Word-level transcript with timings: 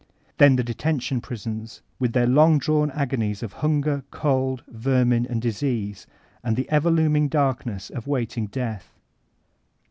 Then 0.39 0.55
the 0.55 0.63
detention 0.63 1.21
prisons, 1.21 1.83
with 1.99 2.13
their 2.13 2.25
long 2.25 2.57
drawn 2.57 2.89
agonies 2.89 3.43
of 3.43 3.53
hunger, 3.53 4.03
cold, 4.09 4.63
vermin, 4.67 5.27
and 5.27 5.39
disease, 5.39 6.07
and 6.43 6.55
the 6.55 6.67
ever 6.71 6.89
looming 6.89 7.27
darkness 7.27 7.91
of 7.91 8.07
waiting 8.07 8.47
death. 8.47 8.97